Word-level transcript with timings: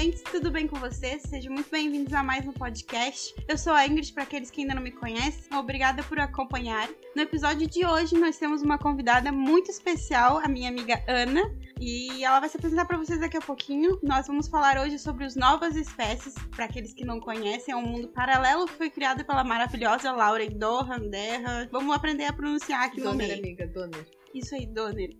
viventes, 0.00 0.22
tudo 0.22 0.50
bem 0.50 0.66
com 0.66 0.76
vocês? 0.76 1.20
Sejam 1.28 1.52
muito 1.52 1.70
bem-vindos 1.70 2.14
a 2.14 2.22
mais 2.22 2.46
um 2.46 2.52
podcast. 2.52 3.34
Eu 3.46 3.58
sou 3.58 3.74
a 3.74 3.86
Ingrid, 3.86 4.14
para 4.14 4.22
aqueles 4.22 4.50
que 4.50 4.62
ainda 4.62 4.74
não 4.74 4.80
me 4.80 4.90
conhecem. 4.90 5.54
Obrigada 5.54 6.02
por 6.02 6.18
acompanhar. 6.18 6.88
No 7.14 7.20
episódio 7.20 7.66
de 7.66 7.84
hoje, 7.84 8.16
nós 8.16 8.38
temos 8.38 8.62
uma 8.62 8.78
convidada 8.78 9.30
muito 9.30 9.70
especial, 9.70 10.38
a 10.38 10.48
minha 10.48 10.70
amiga 10.70 11.04
Ana, 11.06 11.54
e 11.78 12.24
ela 12.24 12.40
vai 12.40 12.48
se 12.48 12.56
apresentar 12.56 12.86
para 12.86 12.96
vocês 12.96 13.20
daqui 13.20 13.36
a 13.36 13.42
pouquinho. 13.42 13.98
Nós 14.02 14.26
vamos 14.26 14.48
falar 14.48 14.78
hoje 14.78 14.98
sobre 14.98 15.26
os 15.26 15.36
novas 15.36 15.76
espécies, 15.76 16.32
para 16.56 16.64
aqueles 16.64 16.94
que 16.94 17.04
não 17.04 17.20
conhecem, 17.20 17.74
é 17.74 17.76
um 17.76 17.82
mundo 17.82 18.08
paralelo 18.08 18.64
que 18.66 18.72
foi 18.72 18.88
criado 18.88 19.22
pela 19.26 19.44
maravilhosa 19.44 20.12
Laura 20.12 20.48
Dohan 20.48 21.10
Derra. 21.10 21.68
Vamos 21.70 21.94
aprender 21.94 22.24
a 22.24 22.32
pronunciar 22.32 22.86
aqui 22.86 23.02
Donner, 23.02 23.12
no 23.12 23.18
meio. 23.18 23.38
amiga, 23.38 23.66
Donner. 23.66 24.06
Isso 24.34 24.54
aí, 24.54 24.64
Donner. 24.64 25.10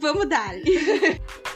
Vamos 0.00 0.26
dar. 0.26 0.54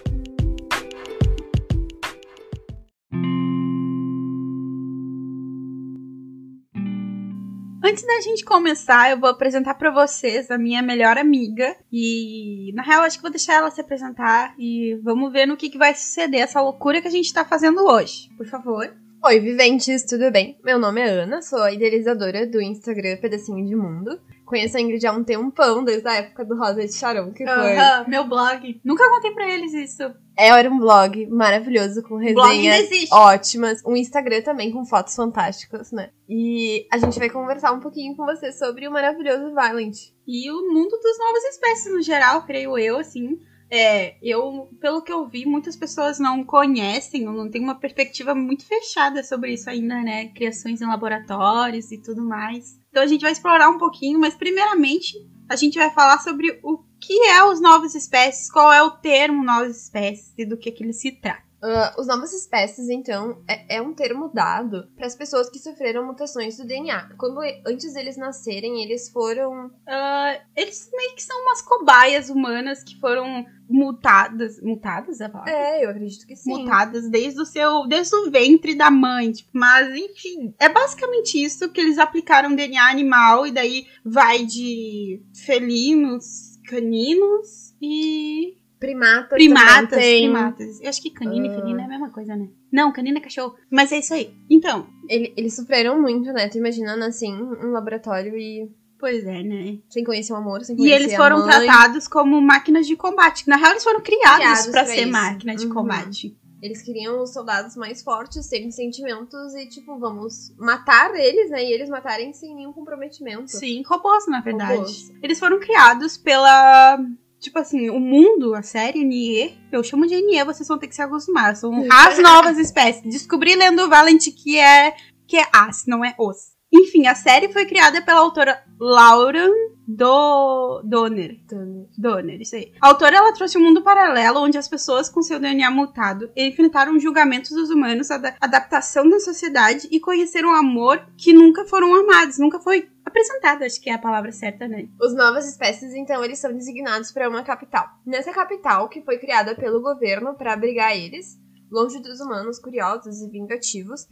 Antes 7.95 8.07
da 8.09 8.21
gente 8.23 8.45
começar, 8.45 9.13
eu 9.13 9.21
vou 9.21 9.31
apresentar 9.31 9.75
pra 9.75 9.89
vocês 9.89 10.51
a 10.51 10.59
minha 10.59 10.83
melhor 10.83 11.17
amiga. 11.17 11.77
E, 11.93 12.73
na 12.75 12.83
real, 12.83 13.03
acho 13.03 13.19
que 13.19 13.23
vou 13.23 13.31
deixar 13.31 13.55
ela 13.55 13.71
se 13.71 13.81
apresentar 13.81 14.53
e 14.59 14.97
vamos 15.01 15.33
ver 15.33 15.47
no 15.47 15.57
que, 15.57 15.71
que 15.71 15.79
vai 15.79 15.95
suceder 15.95 16.41
essa 16.41 16.61
loucura 16.61 17.01
que 17.01 17.07
a 17.07 17.11
gente 17.13 17.33
tá 17.33 17.45
fazendo 17.45 17.87
hoje. 17.87 18.29
Por 18.37 18.49
favor. 18.49 18.93
Oi, 19.25 19.39
viventes, 19.39 20.03
tudo 20.03 20.29
bem? 20.33 20.59
Meu 20.65 20.77
nome 20.77 21.03
é 21.03 21.09
Ana, 21.09 21.41
sou 21.41 21.63
a 21.63 21.71
idealizadora 21.71 22.45
do 22.45 22.61
Instagram 22.61 23.17
Pedacinho 23.19 23.65
de 23.65 23.77
Mundo. 23.77 24.21
Conheço 24.45 24.77
a 24.77 24.81
Ingrid 24.81 25.07
há 25.07 25.13
um 25.13 25.25
tempão, 25.25 25.83
desde 25.83 26.07
a 26.07 26.17
época 26.17 26.45
do 26.45 26.57
Rosa 26.57 26.85
de 26.85 26.93
Charon, 26.93 27.33
que 27.33 27.45
foi... 27.45 27.77
Aham, 27.77 28.05
meu 28.09 28.25
blog. 28.25 28.81
Nunca 28.85 29.09
contei 29.09 29.31
pra 29.31 29.49
eles 29.49 29.73
isso. 29.73 30.03
É, 30.37 30.49
era 30.49 30.69
um 30.69 30.79
blog 30.79 31.27
maravilhoso, 31.27 32.03
com 32.03 32.17
resenhas 32.17 32.89
ótimas. 33.11 33.83
Um 33.87 33.97
Instagram 33.97 34.43
também 34.43 34.73
com 34.73 34.85
fotos 34.85 35.15
fantásticas, 35.15 35.93
né? 35.93 36.11
E 36.29 36.87
a 36.91 36.99
gente 36.99 37.19
vai 37.19 37.31
conversar 37.31 37.73
um 37.73 37.81
pouquinho 37.81 38.17
com 38.17 38.27
você 38.27 38.53
sobre 38.53 38.87
o 38.87 38.93
maravilhoso 38.93 39.55
Violent. 39.55 39.97
E 40.27 40.51
o 40.51 40.73
mundo 40.73 40.91
dos 40.91 41.19
novas 41.19 41.45
espécies 41.45 41.93
no 41.93 42.03
geral, 42.03 42.43
creio 42.43 42.77
eu, 42.77 42.99
assim. 42.99 43.39
É, 43.77 44.17
eu, 44.23 44.69
pelo 44.81 45.03
que 45.03 45.13
eu 45.13 45.27
vi, 45.27 45.45
muitas 45.45 45.75
pessoas 45.75 46.21
não 46.21 46.45
conhecem, 46.45 47.27
ou 47.27 47.35
não 47.35 47.51
tem 47.51 47.61
uma 47.61 47.75
perspectiva 47.75 48.33
muito 48.33 48.65
fechada 48.65 49.25
sobre 49.25 49.53
isso 49.53 49.69
ainda, 49.69 50.01
né? 50.01 50.29
Criações 50.29 50.81
em 50.81 50.87
laboratórios 50.87 51.91
e 51.91 51.99
tudo 51.99 52.23
mais. 52.23 52.79
Então 52.91 53.03
a 53.03 53.07
gente 53.09 53.23
vai 53.23 53.33
explorar 53.33 53.69
um 53.69 53.77
pouquinho, 53.77 54.21
mas 54.21 54.37
primeiramente 54.37 55.15
a 55.49 55.57
gente 55.57 55.77
vai 55.77 55.91
falar 55.91 56.21
sobre 56.21 56.61
o 56.63 56.85
que 57.01 57.21
é 57.27 57.43
os 57.43 57.61
novas 57.61 57.97
espécies, 57.97 58.49
qual 58.49 58.73
é 58.73 58.81
o 58.81 58.93
termo 58.93 59.43
novas 59.43 59.77
espécies 59.83 60.33
e 60.39 60.47
do 60.47 60.57
que, 60.57 60.71
que 60.71 60.85
ele 60.85 60.93
se 60.93 61.11
trata. 61.11 61.43
Ah, 61.67 61.95
os 61.99 62.07
novas 62.07 62.33
espécies, 62.35 62.91
então, 62.91 63.43
é, 63.49 63.77
é 63.77 63.83
um 63.83 63.95
termo 63.95 64.29
dado 64.29 64.87
para 64.95 65.07
as 65.07 65.17
pessoas 65.17 65.49
que 65.49 65.59
sofreram 65.59 66.07
mutações 66.07 66.59
do 66.59 66.67
DNA. 66.67 67.15
Quando 67.17 67.41
antes 67.67 67.95
deles 67.95 68.19
nascerem, 68.19 68.83
eles 68.83 69.09
foram 69.09 69.71
Ah, 69.89 70.39
eles 70.55 70.91
meio 70.93 71.15
que 71.15 71.23
são 71.23 71.41
umas 71.41 71.63
cobaias 71.63 72.29
humanas 72.29 72.85
que 72.85 73.01
foram 73.01 73.47
mutadas. 73.69 74.61
Mutadas, 74.61 75.23
é 75.23 75.25
a 75.25 75.31
palavra? 75.31 75.53
É, 75.53 75.85
eu 75.87 75.89
acredito 75.89 76.27
que 76.27 76.37
sim. 76.37 76.51
mutadas 76.51 77.09
desde 77.09 77.41
o 77.41 77.47
seu 77.47 77.87
desde 77.87 78.15
o 78.15 78.31
ventre 78.31 78.75
da 78.75 78.91
mãe, 78.91 79.33
tipo, 79.33 79.49
mas 79.55 79.89
enfim, 79.97 80.55
é 80.61 80.69
basicamente 80.69 81.43
isso 81.43 81.71
que 81.71 81.81
eles 81.81 81.99
aplicaram 81.99 82.55
DNA 82.55 82.91
animal 82.91 83.47
e 83.47 83.53
daí 83.53 83.87
vai 84.05 84.45
de 84.45 85.23
felinos, 85.47 86.59
caninos 86.69 87.75
e 87.81 88.59
Primatas, 88.85 89.29
primatas, 89.31 89.99
tem. 89.99 90.23
primatas. 90.25 90.81
Eu 90.81 90.89
acho 90.89 91.01
que 91.03 91.11
canino 91.11 91.47
e 91.47 91.49
Ah. 91.49 91.55
felino 91.55 91.81
é 91.81 91.85
a 91.85 91.89
mesma 91.89 92.11
coisa, 92.11 92.37
né? 92.37 92.49
Não, 92.73 92.93
canino 92.93 93.19
é 93.19 93.21
cachorro, 93.21 93.55
mas 93.71 93.91
é 93.93 93.99
isso 93.99 94.13
aí. 94.15 94.35
Então, 94.51 94.87
Ele- 95.09 95.33
eles 95.37 95.55
sofreram 95.55 96.01
muito, 96.01 96.33
né? 96.33 96.49
Tu 96.49 96.59
imaginando 96.59 97.05
assim, 97.05 97.33
um 97.35 97.71
laboratório 97.73 98.37
e 98.37 98.71
pois 98.99 99.25
é, 99.27 99.43
né? 99.43 99.79
sem 99.91 100.03
conhecer 100.05 100.33
o 100.33 100.37
amor, 100.37 100.65
sem 100.65 100.75
E 100.75 100.79
conhecer 100.79 100.95
eles 101.03 101.13
a 101.15 101.17
foram 101.17 101.45
tratados 101.45 102.09
como 102.09 102.41
máquinas 102.41 102.87
de 102.87 102.97
combate. 102.97 103.47
Na 103.49 103.57
real, 103.57 103.73
eles 103.73 103.85
foram 103.85 104.01
criados, 104.01 104.39
Criados 104.39 104.63
pra 104.67 104.85
pra 104.85 104.87
ser 104.87 105.03
isso. 105.03 105.13
máquina 105.13 105.55
de 105.55 105.67
Uhum. 105.67 105.75
combate. 105.75 106.37
Eles 106.63 106.81
queriam 106.81 107.23
os 107.23 107.31
soldados 107.35 107.77
mais 107.77 108.01
fortes, 108.03 108.47
sem 108.47 108.71
sentimentos 108.71 109.55
e, 109.55 109.67
tipo, 109.67 109.99
vamos 109.99 110.55
matar 110.57 111.15
eles, 111.15 111.51
né? 111.51 111.63
E 111.63 111.71
eles 111.71 111.91
matarem 111.91 112.33
sem 112.33 112.55
nenhum 112.55 112.73
comprometimento. 112.73 113.51
Sim, 113.51 113.83
robôs, 113.87 114.27
na 114.27 114.41
verdade. 114.41 114.73
Robôs. 114.77 115.13
Eles 115.23 115.39
foram 115.39 115.61
criados 115.61 116.17
pela. 116.17 116.99
Tipo 117.45 117.59
assim, 117.59 117.91
o 117.91 118.01
mundo, 118.01 118.55
a 118.55 118.63
série 118.63 119.05
NE, 119.05 119.55
eu 119.71 119.85
chamo 119.85 120.07
de 120.07 120.19
NE, 120.19 120.43
vocês 120.45 120.67
vão 120.67 120.79
ter 120.79 120.89
que 120.89 120.95
se 120.95 121.03
acostumar. 121.03 121.55
São 121.55 121.85
as 121.93 122.19
novas 122.19 122.59
espécies. 122.59 123.03
Descobri 123.03 123.55
lendo 123.55 123.83
o 123.83 123.89
Valent 123.91 124.25
que 124.35 124.59
é. 124.59 124.95
que 125.29 125.37
é 125.37 125.47
as, 125.53 125.85
não 125.87 126.03
é 126.03 126.15
os. 126.19 126.55
Enfim, 126.73 127.07
a 127.07 127.15
série 127.15 127.53
foi 127.53 127.67
criada 127.67 128.01
pela 128.01 128.21
autora 128.21 128.65
Laura 128.81 129.47
do 129.87 130.81
Donner. 130.85 131.39
Então, 131.45 131.87
Donner, 131.97 132.41
isso 132.41 132.57
aí. 132.57 132.73
A 132.81 132.89
autora 132.89 133.17
ela 133.17 133.33
trouxe 133.33 133.59
um 133.59 133.63
mundo 133.63 133.83
paralelo 133.83 134.41
onde 134.41 134.59
as 134.59 134.69
pessoas 134.69 135.09
com 135.09 135.23
seu 135.23 135.39
DNA 135.39 135.71
mutado 135.71 136.31
enfrentaram 136.37 136.99
julgamentos 136.99 137.51
dos 137.51 137.71
humanos, 137.71 138.11
a 138.11 138.21
adaptação 138.41 139.09
da 139.09 139.21
sociedade 139.21 139.87
e 139.91 140.01
conheceram 140.01 140.51
um 140.51 140.55
amor 140.55 141.07
que 141.17 141.33
nunca 141.33 141.65
foram 141.67 141.95
amados, 141.95 142.39
nunca 142.39 142.59
foi 142.59 142.89
apresentado, 143.05 143.63
acho 143.63 143.81
que 143.81 143.91
é 143.91 143.95
a 143.95 143.99
palavra 143.99 144.33
certa, 144.33 144.67
né? 144.67 144.89
Os 145.01 145.15
novas 145.15 145.47
espécies, 145.49 145.95
então, 145.95 146.25
eles 146.25 146.39
são 146.39 146.53
designados 146.53 147.13
para 147.13 147.29
uma 147.29 147.43
capital. 147.45 147.87
Nessa 148.05 148.33
capital, 148.33 148.89
que 148.89 149.03
foi 149.03 149.19
criada 149.19 149.55
pelo 149.55 149.81
governo 149.83 150.35
para 150.35 150.55
abrigar 150.55 150.97
eles, 150.97 151.39
longe 151.71 152.01
dos 152.01 152.21
humanos 152.21 152.59
curiosos 152.59 153.21
e 153.21 153.29
vingativos, 153.29 154.07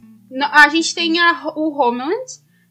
A 0.51 0.67
gente 0.69 0.95
tem 0.95 1.19
a- 1.19 1.51
o 1.55 1.69
Homeland, 1.77 2.25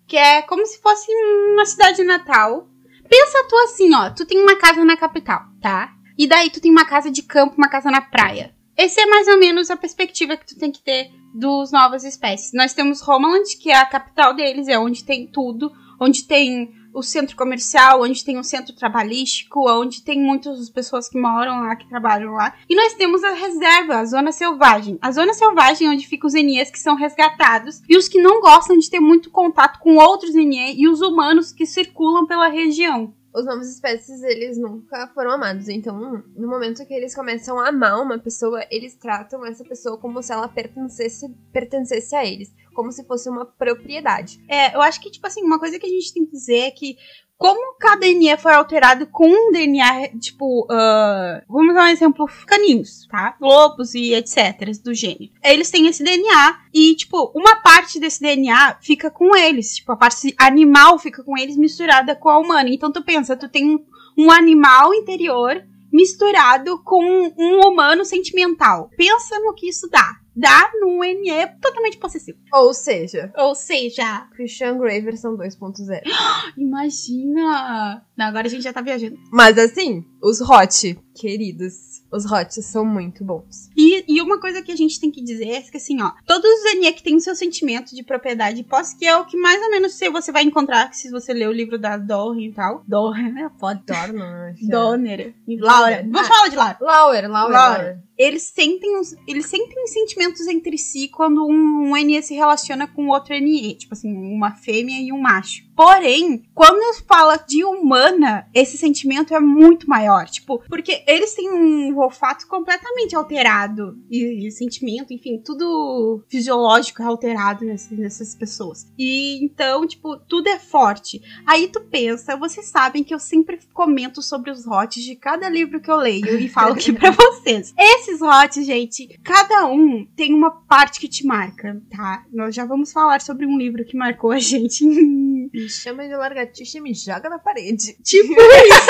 que 0.07 0.17
é 0.17 0.43
como 0.43 0.67
se 0.67 0.81
fosse 0.81 1.07
uma 1.53 1.65
cidade 1.65 2.03
natal. 2.03 2.67
Pensa 3.13 3.45
tu 3.47 3.55
assim, 3.59 3.95
ó, 3.95 4.09
tu 4.09 4.25
tem 4.25 4.41
uma 4.41 4.57
casa 4.57 4.83
na 4.87 4.97
capital, 4.97 5.43
tá? 5.61 5.93
E 6.17 6.27
daí 6.27 6.49
tu 6.49 6.63
tem 6.63 6.71
uma 6.71 6.87
casa 6.87 7.11
de 7.11 7.23
campo, 7.23 7.57
uma 7.59 7.69
casa 7.69 7.91
na 7.91 8.01
praia. 8.01 8.55
Essa 8.75 9.03
é 9.03 9.05
mais 9.05 9.29
ou 9.29 9.39
menos 9.39 9.71
a 9.71 9.77
perspectiva 9.77 10.35
que 10.35 10.47
tu 10.47 10.59
tem 10.59 10.73
que 10.73 10.81
ter 10.81 11.11
dos 11.35 11.71
novas 11.71 12.05
espécies. 12.05 12.55
Nós 12.55 12.73
temos 12.73 13.07
Homeland, 13.07 13.55
que 13.59 13.71
é 13.71 13.77
a 13.77 13.85
capital 13.85 14.33
deles, 14.33 14.67
é 14.67 14.79
onde 14.79 15.05
tem 15.05 15.27
tudo, 15.27 15.71
onde 16.01 16.27
tem 16.27 16.73
o 16.95 17.03
centro 17.03 17.37
comercial, 17.37 18.03
onde 18.03 18.25
tem 18.25 18.39
o 18.39 18.45
centro 18.45 18.75
trabalhístico, 18.75 19.69
onde 19.71 20.03
tem 20.03 20.21
muitas 20.21 20.69
pessoas 20.71 21.09
que 21.09 21.19
moram 21.19 21.61
lá, 21.61 21.77
que 21.77 21.89
trabalham 21.89 22.33
lá. 22.33 22.55
E 22.69 22.75
nós 22.75 22.95
temos 22.95 23.23
a 23.25 23.33
reserva, 23.33 23.97
a 23.97 24.05
zona 24.05 24.33
selvagem. 24.33 24.99
A 25.01 25.11
zona 25.11 25.35
selvagem 25.35 25.87
é 25.87 25.91
onde 25.91 26.07
ficam 26.07 26.29
os 26.29 26.35
NEs 26.35 26.71
que 26.71 26.79
são 26.79 26.95
resgatados 26.95 27.83
e 27.89 27.97
os 27.97 28.09
que 28.09 28.21
não 28.21 28.41
gostam 28.41 28.77
de 28.77 28.91
ter 28.91 29.01
muito 29.01 29.31
contato 29.31 29.79
com 29.79 29.97
outros 29.97 30.35
NE 30.35 30.75
e 30.77 30.89
os 30.89 31.01
humanos 31.01 31.53
que 31.53 31.67
circulam 31.67 32.27
pela 32.27 32.49
região. 32.49 33.15
os 33.35 33.47
novas 33.47 33.73
espécies, 33.73 34.23
eles 34.23 34.59
nunca 34.59 35.09
foram 35.15 35.31
amados. 35.31 35.69
Então, 35.69 36.23
no 36.37 36.49
momento 36.49 36.85
que 36.85 36.93
eles 36.93 37.15
começam 37.15 37.59
a 37.59 37.69
amar 37.69 38.01
uma 38.01 38.19
pessoa, 38.19 38.63
eles 38.71 38.95
tratam 38.95 39.45
essa 39.47 39.65
pessoa 39.65 39.97
como 39.97 40.23
se 40.23 40.33
ela 40.33 40.49
pertencesse, 40.49 41.35
pertencesse 41.51 42.15
a 42.15 42.25
eles. 42.25 42.53
Como 42.73 42.93
se 42.93 43.05
fosse 43.05 43.29
uma 43.29 43.45
propriedade. 43.45 44.43
É, 44.49 44.75
eu 44.75 44.83
acho 44.83 45.01
que, 45.01 45.11
tipo 45.11 45.27
assim, 45.27 45.43
uma 45.43 45.59
coisa 45.59 45.79
que 45.79 45.87
a 45.87 45.91
gente 45.91 46.13
tem 46.13 46.25
que 46.25 46.33
dizer 46.33 46.59
é 46.59 46.71
que 46.71 46.97
como 47.43 47.75
cada 47.77 48.07
NE 48.07 48.37
foi 48.37 48.53
alterado 48.53 49.05
com 49.09 49.27
um 49.27 49.51
DNA, 49.51 50.17
tipo, 50.21 50.65
ah, 50.71 51.43
vamos 51.49 51.75
dar 51.75 51.87
um 51.87 51.89
exemplo, 51.89 52.25
caninos, 52.47 53.09
tá? 53.11 53.37
Lobos 53.41 53.97
e 53.97 54.15
etc, 54.15 54.71
do 54.81 54.95
gênero. 54.95 55.33
Eles 55.43 55.69
têm 55.69 55.89
esse 55.89 56.05
DNA 56.05 56.61
e, 56.73 56.95
tipo, 56.95 57.33
uma 57.35 57.57
parte 57.57 57.99
desse 57.99 58.21
DNA 58.21 58.77
fica 58.81 59.11
com 59.11 59.35
eles. 59.37 59.75
Tipo, 59.75 59.91
a 59.91 59.97
parte 59.97 60.33
animal 60.39 61.01
fica 61.01 61.25
com 61.25 61.37
eles 61.37 61.57
misturada 61.57 62.15
com 62.15 62.29
a 62.29 62.39
humana. 62.39 62.71
Então 62.71 62.93
tu 62.93 63.03
pensa, 63.03 63.37
tu 63.37 63.49
tem 63.49 63.85
um 64.17 64.31
animal 64.31 64.95
interior 64.95 65.65
misturado 65.93 66.81
com 66.85 67.05
um 67.37 67.61
humano 67.67 68.05
sentimental. 68.05 68.89
Pensa 68.97 69.41
no 69.41 69.53
que 69.53 69.69
isso 69.69 69.89
dá. 69.91 70.22
Dá 70.35 70.71
num 70.81 71.01
NE 71.01 71.47
totalmente 71.61 71.99
possessivo. 71.99 72.39
Ou 72.53 72.73
seja, 72.73 73.33
Ou 73.37 73.55
seja, 73.55 74.27
Christian 74.35 74.79
Grey 74.79 75.01
versão 75.01 75.37
2.0. 75.37 76.03
Imagina! 76.57 78.05
Não, 78.17 78.27
agora 78.27 78.47
a 78.47 78.51
gente 78.51 78.63
já 78.63 78.73
tá 78.73 78.81
viajando. 78.81 79.19
Mas 79.31 79.59
assim, 79.59 80.05
os 80.23 80.41
hot, 80.41 80.99
queridos, 81.15 82.03
os 82.11 82.31
hot 82.31 82.63
são 82.63 82.85
muito 82.85 83.25
bons. 83.25 83.69
E, 83.77 84.05
e 84.07 84.21
uma 84.21 84.41
coisa 84.41 84.63
que 84.63 84.73
a 84.73 84.77
gente 84.77 85.01
tem 85.01 85.11
que 85.11 85.23
dizer 85.23 85.49
é 85.49 85.61
que 85.63 85.77
assim, 85.77 86.01
ó, 86.01 86.13
todos 86.27 86.45
os 86.45 86.75
NE 86.79 86.93
que 86.93 87.03
têm 87.03 87.17
o 87.17 87.21
seu 87.21 87.35
sentimento 87.35 87.95
de 87.95 88.03
propriedade 88.03 88.61
e 88.61 88.65
posse, 88.65 88.97
que 88.97 89.07
é 89.07 89.17
o 89.17 89.25
que 89.25 89.37
mais 89.37 89.63
ou 89.63 89.71
menos 89.71 89.95
se 89.95 90.09
você 90.11 90.31
vai 90.31 90.43
encontrar 90.43 90.93
se 90.95 91.11
você 91.11 91.33
ler 91.33 91.49
o 91.49 91.53
livro 91.53 91.79
da 91.79 91.97
Dorren 91.97 92.47
e 92.47 92.53
tal. 92.53 92.85
Dorren, 92.87 93.35
é 93.39 93.51
foda. 93.59 93.83
Dorna. 93.87 94.55
Donner. 94.63 95.35
Laura. 95.59 96.07
Vamos 96.11 96.29
falar 96.29 96.49
de 96.49 96.57
Laura. 96.57 96.77
Lauer, 96.81 97.31
Lauer, 97.31 97.53
Laura. 97.53 98.03
Eles 98.23 98.43
sentem, 98.45 98.99
os- 98.99 99.15
eles 99.27 99.47
sentem 99.47 99.87
sentimentos 99.87 100.47
entre 100.47 100.79
si 100.79 101.09
quando 101.09 101.45
um, 101.47 101.91
um 101.91 101.97
NE 101.97 102.23
se 102.23 102.35
relaciona 102.35 102.87
com 102.87 103.09
outro 103.09 103.35
NE. 103.35 103.75
Tipo 103.75 103.95
assim, 103.95 104.13
uma 104.13 104.53
fêmea 104.53 105.01
e 105.01 105.13
um 105.13 105.21
macho. 105.21 105.63
Porém, 105.75 106.43
quando 106.55 106.83
fala 107.09 107.37
de 107.37 107.65
humana, 107.65 108.47
esse 108.55 108.77
sentimento 108.79 109.35
é 109.35 109.41
muito 109.41 109.89
maior. 109.89 110.27
Tipo, 110.27 110.63
porque 110.69 111.03
eles 111.07 111.35
têm 111.35 111.51
um 111.51 111.99
olfato 111.99 112.47
completamente 112.47 113.17
alterado. 113.17 113.97
E, 114.11 114.47
e 114.47 114.51
sentimento, 114.51 115.13
enfim, 115.13 115.39
tudo 115.45 116.23
fisiológico 116.29 117.03
é 117.03 117.07
alterado 117.07 117.65
nesse, 117.65 117.95
nessas 117.95 118.35
pessoas. 118.35 118.87
E 118.99 119.43
então, 119.45 119.87
tipo, 119.87 120.17
tudo 120.17 120.49
é 120.49 120.59
forte. 120.59 121.21
Aí 121.47 121.69
tu 121.69 121.81
pensa, 121.81 122.37
vocês 122.37 122.67
sabem 122.67 123.03
que 123.03 123.15
eu 123.15 123.19
sempre 123.19 123.59
comento 123.73 124.23
sobre 124.23 124.51
os 124.51 124.67
hots 124.67 125.03
de 125.03 125.17
cada 125.17 125.49
livro 125.49 125.81
que 125.81 125.91
eu 125.91 125.97
leio 125.97 126.39
e 126.39 126.49
falo 126.49 126.75
aqui 126.75 126.93
pra 126.93 127.11
vocês. 127.17 127.73
Esses 128.13 128.67
gente, 128.67 129.19
cada 129.25 129.67
um 129.67 130.05
tem 130.15 130.35
uma 130.35 130.51
parte 130.51 131.01
que 131.01 131.09
te 131.09 131.25
marca, 131.27 131.81
tá? 131.91 132.25
Nós 132.31 132.55
já 132.55 132.67
vamos 132.67 132.93
falar 132.93 133.23
sobre 133.23 133.47
um 133.47 133.57
livro 133.57 133.85
que 133.85 133.97
marcou 133.97 134.31
a 134.33 134.39
gente. 134.39 134.85
Me 134.85 135.69
chama 135.69 136.07
de 136.07 136.15
largatixa 136.15 136.79
e 136.79 136.81
me 136.81 136.93
joga 136.93 137.31
na 137.31 137.39
parede. 137.39 137.97
Tipo 138.03 138.33
isso. 138.33 138.83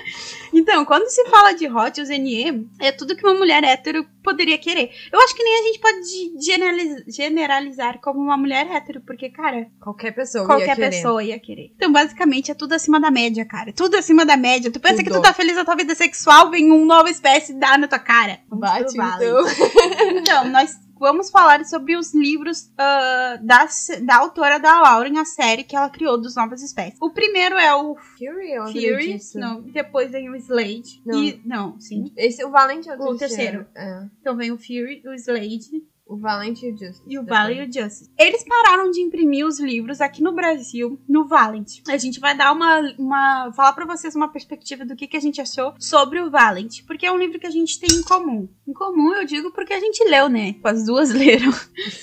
então, 0.52 0.84
quando 0.84 1.08
se 1.08 1.24
fala 1.28 1.52
de 1.52 1.66
hot, 1.68 2.00
os 2.00 2.08
NE, 2.08 2.68
é 2.78 2.90
tudo 2.92 3.16
que 3.16 3.24
uma 3.26 3.34
mulher 3.38 3.62
hétero 3.64 4.04
poderia 4.22 4.58
querer. 4.58 4.90
Eu 5.12 5.20
acho 5.20 5.34
que 5.34 5.42
nem 5.42 5.58
a 5.60 5.62
gente 5.66 5.78
pode 5.80 6.44
generaliz- 6.44 7.04
generalizar 7.16 7.98
como 8.00 8.20
uma 8.20 8.36
mulher 8.36 8.66
hétero, 8.70 9.00
porque, 9.00 9.30
cara, 9.30 9.66
Qualquer 9.80 10.12
pessoa 10.12 10.42
ia 10.42 10.46
qualquer 10.46 10.74
querer. 10.76 10.90
pessoa 10.90 11.22
ia 11.24 11.38
querer. 11.38 11.72
Então, 11.76 11.90
basicamente, 11.92 12.50
é 12.50 12.54
tudo 12.54 12.74
acima 12.74 13.00
da 13.00 13.10
média, 13.10 13.44
cara. 13.44 13.72
Tudo 13.72 13.96
acima 13.96 14.24
da 14.26 14.36
média. 14.36 14.70
Tu 14.70 14.78
pensa 14.80 15.02
que 15.02 15.08
tu 15.10 15.14
Tudo. 15.14 15.22
tá 15.22 15.32
feliz 15.32 15.56
na 15.56 15.64
tua 15.64 15.76
vida 15.76 15.94
sexual, 15.94 16.50
vem 16.50 16.70
uma 16.70 16.84
nova 16.96 17.10
espécie 17.10 17.52
e 17.52 17.56
dá 17.58 17.78
na 17.78 17.88
tua 17.88 17.98
cara. 17.98 18.40
Vamos 18.48 18.60
Bate, 18.68 18.94
então. 18.94 19.44
Então, 20.20 20.48
nós 20.48 20.76
vamos 21.00 21.30
falar 21.30 21.64
sobre 21.64 21.96
os 21.96 22.14
livros 22.14 22.70
ah, 22.76 23.38
da, 23.42 23.66
da 24.02 24.16
autora 24.18 24.60
da 24.60 24.80
Lauren, 24.82 25.18
a 25.18 25.24
série 25.24 25.64
que 25.64 25.74
ela 25.74 25.88
criou 25.88 26.20
dos 26.20 26.36
novas 26.36 26.62
espécies. 26.62 26.98
O 27.00 27.10
primeiro 27.10 27.56
é 27.56 27.74
o 27.74 27.96
Fury 27.96 28.58
ou 28.58 28.66
Fury, 28.66 29.18
não, 29.34 29.62
depois 29.62 30.12
vem 30.12 30.28
o 30.28 30.36
Slade. 30.36 31.02
Não. 31.04 31.24
E, 31.24 31.40
não, 31.44 31.80
sim. 31.80 32.12
Esse, 32.16 32.44
o 32.44 32.50
Valent 32.50 32.86
é 32.86 32.94
o 32.94 33.02
O 33.02 33.16
terceiro. 33.16 33.66
É. 33.74 34.06
Então 34.20 34.36
vem 34.36 34.52
o 34.52 34.58
Fury, 34.58 35.02
o 35.06 35.14
Slade 35.14 35.82
O 36.10 36.16
Valent 36.18 36.60
e 36.62 36.72
o 36.72 36.76
Justice. 36.76 37.02
e 37.06 37.18
o 37.18 37.24
Valley 37.24 37.58
e 37.60 37.68
o 37.68 37.72
Justice. 37.72 38.10
Eles 38.18 38.42
pararam 38.42 38.90
de 38.90 39.00
imprimir 39.00 39.46
os 39.46 39.60
livros 39.60 40.00
aqui 40.00 40.20
no 40.22 40.32
Brasil, 40.34 40.98
no 41.08 41.28
Valent. 41.28 41.78
A 41.88 41.96
gente 41.96 42.18
vai 42.18 42.36
dar 42.36 42.52
uma. 42.52 42.80
uma 42.98 43.52
falar 43.54 43.72
pra 43.74 43.86
vocês 43.86 44.16
uma 44.16 44.26
perspectiva 44.28 44.84
do 44.84 44.96
que, 44.96 45.06
que 45.06 45.16
a 45.16 45.20
gente 45.20 45.40
achou 45.40 45.72
sobre 45.78 46.20
o 46.20 46.28
Valent. 46.28 46.82
Porque 46.84 47.06
é 47.06 47.12
um 47.12 47.16
livro 47.16 47.38
que 47.38 47.46
a 47.46 47.50
gente 47.50 47.78
tem 47.78 47.96
em 47.96 48.02
comum. 48.02 48.48
Em 48.66 48.72
comum, 48.72 49.14
eu 49.14 49.24
digo 49.24 49.52
porque 49.52 49.72
a 49.72 49.78
gente 49.78 50.02
leu, 50.08 50.28
né? 50.28 50.56
As 50.64 50.84
duas 50.84 51.10
leram. 51.14 51.52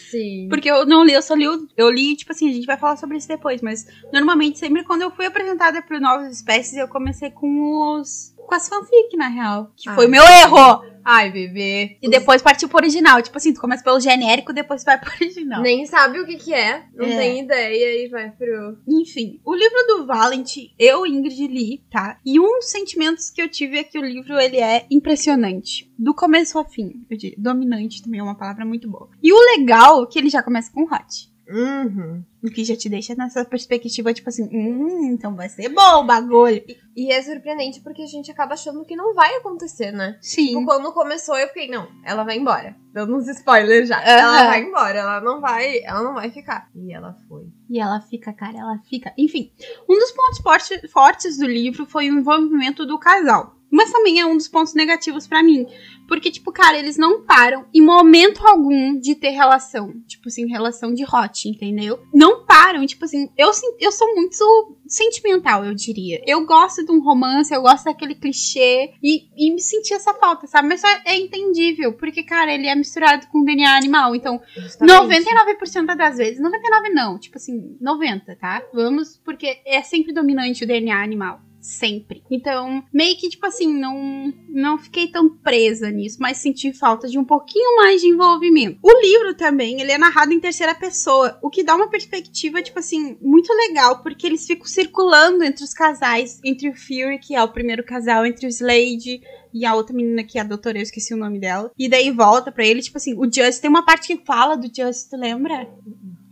Sim. 0.09 0.47
Porque 0.49 0.71
eu 0.71 0.85
não 0.85 1.03
li, 1.03 1.11
eu 1.13 1.21
só 1.21 1.33
li. 1.33 1.47
o- 1.47 1.67
Eu 1.75 1.89
li, 1.89 2.15
tipo 2.15 2.31
assim, 2.31 2.49
a 2.49 2.53
gente 2.53 2.65
vai 2.65 2.77
falar 2.77 2.95
sobre 2.95 3.17
isso 3.17 3.27
depois, 3.27 3.61
mas 3.61 3.85
normalmente, 4.13 4.57
sempre 4.57 4.83
quando 4.85 5.01
eu 5.01 5.11
fui 5.11 5.25
apresentada 5.25 5.81
por 5.81 5.99
novas 5.99 6.31
espécies, 6.33 6.77
eu 6.77 6.87
comecei 6.87 7.29
com 7.29 7.97
os. 7.99 8.33
Com 8.47 8.55
as 8.55 8.67
fanfic, 8.67 9.15
na 9.15 9.27
real. 9.27 9.71
Que 9.75 9.89
foi 9.93 10.05
Ah. 10.05 10.07
o 10.07 10.11
meu 10.11 10.23
erro! 10.23 10.97
Ai, 11.09 11.31
bebê. 11.31 11.97
E 12.01 12.09
depois 12.09 12.41
partiu 12.41 12.67
pro 12.67 12.79
original. 12.79 13.21
Tipo 13.21 13.37
assim, 13.37 13.53
tu 13.53 13.61
começa 13.61 13.81
pelo 13.81 13.97
genérico, 13.99 14.51
depois 14.51 14.83
vai 14.83 14.99
pro 14.99 15.09
original. 15.21 15.61
Nem 15.61 15.85
sabe 15.85 16.19
o 16.19 16.25
que 16.25 16.35
que 16.35 16.53
é. 16.53 16.83
Não 16.93 17.05
É. 17.05 17.17
tem 17.17 17.39
ideia 17.39 18.03
e 18.05 18.09
vai 18.09 18.29
pro... 18.31 18.77
Enfim, 18.85 19.39
o 19.45 19.55
livro 19.55 19.77
do 19.87 20.05
Valent, 20.05 20.57
eu, 20.77 21.05
Ingrid, 21.07 21.47
li, 21.47 21.81
tá? 21.89 22.19
E 22.25 22.37
um 22.39 22.59
dos 22.59 22.69
sentimentos 22.69 23.29
que 23.29 23.41
eu 23.41 23.47
tive 23.47 23.77
é 23.77 23.83
que 23.85 23.97
o 23.97 24.01
livro, 24.05 24.37
ele 24.37 24.57
é 24.57 24.85
impressionante. 24.91 25.89
Do 25.97 26.13
começo 26.13 26.57
ao 26.57 26.65
fim, 26.69 27.05
eu 27.09 27.17
diria. 27.17 27.37
Dominante 27.37 28.03
também 28.03 28.19
é 28.19 28.23
uma 28.23 28.35
palavra 28.35 28.65
muito 28.65 28.89
boa. 28.89 29.09
E 29.23 29.31
o 29.31 29.39
legal 29.57 30.03
é 30.03 30.07
que 30.07 30.19
ele 30.19 30.29
já 30.29 30.43
começa 30.43 30.71
com 30.73 30.83
hot. 30.83 31.29
Uhum. 31.49 32.23
O 32.43 32.49
que 32.49 32.63
já 32.63 32.75
te 32.75 32.87
deixa 32.89 33.15
nessa 33.15 33.43
perspectiva, 33.43 34.13
tipo 34.13 34.29
assim, 34.29 34.43
hum, 34.51 35.11
então 35.11 35.35
vai 35.35 35.49
ser 35.49 35.69
bom 35.69 36.01
o 36.01 36.03
bagulho. 36.05 36.63
E 36.95 37.11
é 37.11 37.21
surpreendente 37.21 37.81
porque 37.81 38.01
a 38.01 38.07
gente 38.07 38.29
acaba 38.31 38.53
achando 38.53 38.83
que 38.85 38.95
não 38.95 39.13
vai 39.13 39.35
acontecer, 39.35 39.91
né? 39.91 40.17
Sim. 40.21 40.47
Tipo, 40.47 40.65
quando 40.65 40.91
começou, 40.93 41.37
eu 41.37 41.47
fiquei, 41.47 41.67
não, 41.67 41.87
ela 42.03 42.23
vai 42.23 42.37
embora. 42.37 42.75
Dando 42.93 43.15
uns 43.15 43.27
spoilers 43.27 43.87
já. 43.89 43.97
Aham. 43.99 44.07
Ela 44.09 44.45
vai 44.47 44.61
embora, 44.61 44.99
ela 44.99 45.21
não 45.21 45.39
vai, 45.41 45.79
ela 45.83 46.01
não 46.03 46.13
vai 46.13 46.29
ficar. 46.31 46.69
E 46.75 46.93
ela 46.93 47.17
foi. 47.27 47.45
E 47.69 47.79
ela 47.79 47.99
fica, 48.01 48.31
cara, 48.33 48.57
ela 48.57 48.79
fica. 48.89 49.13
Enfim, 49.17 49.51
um 49.89 49.95
dos 49.99 50.11
pontos 50.11 50.39
forte- 50.39 50.87
fortes 50.87 51.37
do 51.37 51.45
livro 51.45 51.85
foi 51.85 52.09
o 52.09 52.19
envolvimento 52.19 52.85
do 52.85 52.97
casal. 52.99 53.56
Mas 53.71 53.91
também 53.91 54.19
é 54.19 54.25
um 54.25 54.37
dos 54.37 54.47
pontos 54.47 54.73
negativos 54.73 55.27
pra 55.27 55.43
mim. 55.43 55.67
Porque, 56.07 56.31
tipo, 56.31 56.51
cara, 56.53 56.77
eles 56.77 56.97
não 56.97 57.21
param 57.23 57.65
em 57.73 57.81
momento 57.81 58.47
algum 58.47 58.97
de 58.97 59.13
ter 59.13 59.31
relação. 59.31 59.93
Tipo 60.07 60.29
assim, 60.29 60.47
relação 60.47 60.93
de 60.93 61.03
hot, 61.03 61.49
entendeu? 61.49 61.99
Não 62.13 62.45
param. 62.45 62.85
Tipo 62.85 63.03
assim, 63.03 63.29
eu, 63.37 63.51
eu 63.79 63.91
sou 63.91 64.15
muito 64.15 64.77
sentimental, 64.87 65.65
eu 65.65 65.75
diria. 65.75 66.21
Eu 66.25 66.45
gosto 66.45 66.85
de 66.85 66.91
um 66.91 67.01
romance, 67.01 67.53
eu 67.53 67.61
gosto 67.61 67.85
daquele 67.85 68.15
clichê. 68.15 68.93
E, 69.03 69.27
e 69.35 69.53
me 69.53 69.59
senti 69.59 69.93
essa 69.93 70.13
falta, 70.13 70.47
sabe? 70.47 70.69
Mas 70.69 70.79
só 70.79 70.87
é 71.05 71.17
entendível. 71.17 71.91
Porque, 71.93 72.23
cara, 72.23 72.53
ele 72.53 72.67
é 72.67 72.75
misturado 72.75 73.27
com 73.27 73.43
DNA 73.43 73.75
animal. 73.75 74.15
Então, 74.15 74.41
Justamente. 74.55 74.97
99% 74.97 75.95
das 75.95 76.17
vezes, 76.17 76.41
99 76.41 76.89
não, 76.89 77.19
tipo 77.19 77.37
assim, 77.37 77.77
90, 77.81 78.35
tá? 78.37 78.63
Vamos, 78.73 79.17
porque 79.23 79.59
é 79.65 79.81
sempre 79.83 80.13
dominante 80.13 80.63
o 80.63 80.67
DNA 80.67 81.03
animal. 81.03 81.41
Sempre. 81.67 82.23
Então, 82.31 82.81
meio 82.93 83.17
que, 83.17 83.27
tipo 83.27 83.45
assim, 83.45 83.77
não, 83.77 84.33
não 84.47 84.77
fiquei 84.77 85.09
tão 85.09 85.29
presa 85.29 85.91
nisso, 85.91 86.17
mas 86.17 86.37
senti 86.37 86.71
falta 86.71 87.09
de 87.09 87.19
um 87.19 87.25
pouquinho 87.25 87.75
mais 87.75 87.99
de 87.99 88.07
envolvimento. 88.07 88.79
O 88.81 89.01
livro 89.01 89.35
também, 89.35 89.81
ele 89.81 89.91
é 89.91 89.97
narrado 89.97 90.31
em 90.31 90.39
terceira 90.39 90.73
pessoa, 90.73 91.37
o 91.43 91.49
que 91.49 91.63
dá 91.63 91.75
uma 91.75 91.89
perspectiva, 91.89 92.63
tipo 92.63 92.79
assim, 92.79 93.17
muito 93.21 93.51
legal, 93.53 94.01
porque 94.01 94.25
eles 94.25 94.47
ficam 94.47 94.65
circulando 94.65 95.43
entre 95.43 95.61
os 95.61 95.73
casais, 95.73 96.39
entre 96.41 96.69
o 96.69 96.73
Fury, 96.73 97.19
que 97.19 97.35
é 97.35 97.43
o 97.43 97.51
primeiro 97.51 97.83
casal, 97.83 98.25
entre 98.25 98.47
o 98.47 98.49
Slade 98.49 99.19
e 99.53 99.65
a 99.65 99.75
outra 99.75 99.93
menina 99.93 100.23
que 100.23 100.37
é 100.37 100.41
a 100.41 100.45
doutora, 100.45 100.77
eu 100.77 100.83
esqueci 100.83 101.13
o 101.13 101.17
nome 101.17 101.37
dela. 101.37 101.69
E 101.77 101.89
daí 101.89 102.11
volta 102.11 102.49
pra 102.49 102.65
ele, 102.65 102.81
tipo 102.81 102.97
assim, 102.97 103.13
o 103.13 103.25
Just, 103.25 103.59
tem 103.59 103.69
uma 103.69 103.83
parte 103.83 104.07
que 104.07 104.25
fala 104.25 104.55
do 104.55 104.73
Just, 104.73 105.11
lembra? 105.11 105.67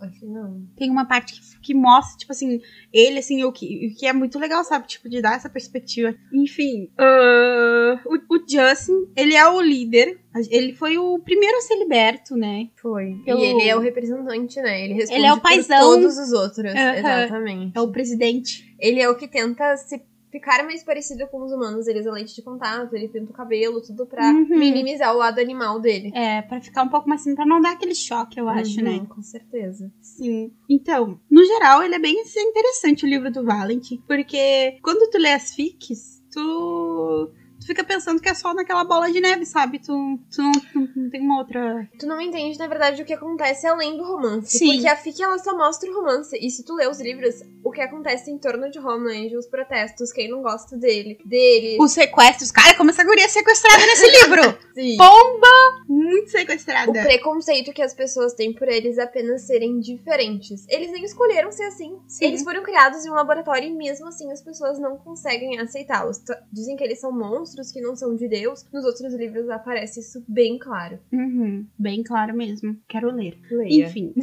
Acho 0.01 0.19
que 0.19 0.25
não. 0.25 0.61
Tem 0.75 0.89
uma 0.89 1.05
parte 1.05 1.33
que, 1.33 1.59
que 1.61 1.73
mostra, 1.73 2.17
tipo 2.17 2.31
assim, 2.31 2.59
ele, 2.91 3.19
assim, 3.19 3.43
o 3.43 3.51
que, 3.51 3.87
o 3.87 3.95
que 3.97 4.05
é 4.05 4.13
muito 4.13 4.37
legal, 4.37 4.63
sabe? 4.63 4.87
Tipo, 4.87 5.09
de 5.09 5.21
dar 5.21 5.35
essa 5.35 5.49
perspectiva. 5.49 6.13
Enfim, 6.33 6.89
ah, 6.97 7.99
o, 8.05 8.35
o 8.35 8.39
Justin, 8.39 9.07
ele 9.15 9.35
é 9.35 9.47
o 9.47 9.61
líder. 9.61 10.19
Ele 10.49 10.73
foi 10.73 10.97
o 10.97 11.17
primeiro 11.19 11.57
a 11.57 11.61
ser 11.61 11.75
liberto, 11.79 12.35
né? 12.35 12.67
Foi. 12.75 13.15
Pelo- 13.25 13.39
E 13.39 13.43
ele 13.45 13.63
é 13.69 13.75
o 13.75 13.79
representante, 13.79 14.59
né? 14.61 14.83
Ele 14.83 14.93
responde 14.95 15.19
Ele 15.19 15.27
é 15.27 15.33
o 15.33 15.39
paizão. 15.39 15.79
todos 15.79 16.17
os 16.17 16.31
outros. 16.33 16.73
Aham. 16.73 16.95
Exatamente. 16.97 17.71
É 17.77 17.81
o 17.81 17.89
presidente. 17.91 18.75
Ele 18.77 18.99
é 19.01 19.09
o 19.09 19.15
que 19.15 19.27
tenta 19.29 19.77
se 19.77 20.01
ficar 20.35 20.65
mais 20.65 20.83
parecido 20.83 21.25
com 21.27 21.41
os 21.43 21.51
humanos. 21.53 21.87
Eles 21.87 22.05
é 22.05 22.11
leite 22.11 22.35
de 22.35 22.41
contato, 22.41 22.93
ele 22.93 23.07
pinta 23.07 23.31
o 23.31 23.33
cabelo, 23.33 23.81
tudo 23.81 24.05
pra 24.05 24.31
Uhum. 24.31 24.47
minimizar 24.59 25.13
o 25.13 25.17
lado 25.17 25.39
animal 25.39 25.79
dele. 25.79 26.11
É, 26.13 26.41
pra 26.41 26.59
ficar 26.59 26.83
um 26.83 26.89
pouco 26.89 27.07
mais 27.07 27.21
assim, 27.21 27.33
pra 27.33 27.45
não 27.45 27.61
dar 27.61 27.71
aquele 27.71 27.95
choque, 27.95 28.37
eu 28.39 28.49
acho, 28.49 28.79
Uhum, 28.79 28.83
né? 28.85 29.05
Com 29.07 29.21
certeza. 29.21 29.89
Sim. 30.01 30.51
Então, 30.69 31.17
no 31.31 31.45
geral, 31.45 31.81
ele 31.83 31.95
é 31.95 31.99
bem 31.99 32.17
interessante 32.19 33.05
o 33.05 33.07
livro 33.07 33.31
do 33.31 33.45
Valent, 33.45 33.91
porque 34.05 34.77
quando 34.81 35.09
tu 35.09 35.17
lê 35.17 35.31
as 35.31 35.55
fics, 35.55 36.21
tu, 36.33 37.29
tu 37.65 37.67
fica 37.67 37.83
pensando 37.83 38.21
que 38.21 38.29
é 38.29 38.33
só 38.35 38.53
naquela 38.53 38.83
bola 38.83 39.11
de 39.11 39.19
neve, 39.19 39.43
sabe? 39.45 39.79
Tu, 39.79 39.87
tu 40.29 40.41
não, 40.41 40.51
não- 40.75 40.89
não 40.95 41.09
tem 41.09 41.21
uma 41.21 41.39
outra. 41.39 41.89
Tu 41.99 42.05
não 42.05 42.21
entende, 42.21 42.59
na 42.59 42.67
verdade, 42.67 43.01
o 43.01 43.05
que 43.05 43.13
acontece 43.13 43.65
além 43.65 43.97
do 43.97 44.03
romance. 44.03 44.57
Sim. 44.59 44.73
Porque 44.73 44.87
a 44.87 44.95
FIC, 44.95 45.23
ela 45.23 45.39
só 45.39 45.57
mostra 45.57 45.89
o 45.89 45.95
romance. 45.95 46.37
E 46.39 46.49
se 46.51 46.63
tu 46.63 46.75
lê 46.75 46.87
os 46.87 47.01
livros, 47.01 47.35
o 47.63 47.71
que 47.71 47.81
acontece 47.81 48.29
em 48.29 48.37
torno 48.37 48.69
de 48.69 48.77
Homeland, 48.79 49.35
os 49.35 49.47
protestos, 49.47 50.11
quem 50.11 50.29
não 50.29 50.43
gosta 50.43 50.77
dele, 50.77 51.17
dele. 51.25 51.77
Os 51.81 51.91
sequestros, 51.91 52.51
cara, 52.51 52.75
como 52.75 52.91
essa 52.91 53.03
guria 53.03 53.25
é 53.25 53.27
sequestrada 53.29 53.83
nesse 53.85 54.05
livro! 54.11 54.57
Sim. 54.75 54.97
Bomba! 54.97 55.47
Muito 55.87 56.29
sequestrada. 56.29 56.91
O 56.91 57.03
preconceito 57.03 57.73
que 57.73 57.81
as 57.81 57.93
pessoas 57.93 58.33
têm 58.33 58.53
por 58.53 58.67
eles 58.67 58.99
apenas 58.99 59.41
serem 59.47 59.79
diferentes. 59.79 60.65
Eles 60.69 60.91
nem 60.91 61.03
escolheram 61.03 61.51
ser 61.51 61.63
assim. 61.63 61.97
Sim. 62.07 62.25
Eles 62.25 62.43
foram 62.43 62.61
criados 62.61 63.05
em 63.05 63.09
um 63.09 63.13
laboratório 63.13 63.67
e 63.69 63.73
mesmo 63.73 64.07
assim 64.07 64.31
as 64.31 64.41
pessoas 64.41 64.77
não 64.79 64.97
conseguem 64.97 65.57
aceitá-los. 65.59 66.21
Dizem 66.51 66.75
que 66.75 66.83
eles 66.83 66.99
são 66.99 67.11
monstros, 67.11 67.54
que 67.71 67.81
não 67.81 67.95
são 67.95 68.15
de 68.15 68.27
Deus. 68.27 68.65
Nos 68.73 68.85
outros 68.85 69.13
livros 69.13 69.49
aparece 69.49 69.99
isso 69.99 70.23
bem 70.27 70.57
claro. 70.57 70.99
Uhum, 71.11 71.65
bem 71.77 72.03
claro 72.03 72.35
mesmo. 72.35 72.77
Quero 72.87 73.11
ler. 73.11 73.37
Leia. 73.49 73.85
Enfim, 73.87 74.13